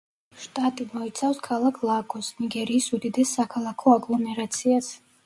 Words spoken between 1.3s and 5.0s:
ქალაქ ლაგოსს, ნიგერიის უდიდეს საქალაქო აგლომერაციას.